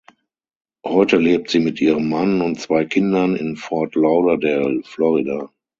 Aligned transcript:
Heute 0.83 1.17
lebt 1.17 1.51
sie 1.51 1.59
mit 1.59 1.79
ihrem 1.79 2.09
Mann 2.09 2.41
und 2.41 2.59
zwei 2.59 2.85
Kindern 2.85 3.35
in 3.35 3.55
Fort 3.55 3.93
Lauderdale, 3.93 4.81
Florida. 4.83 5.51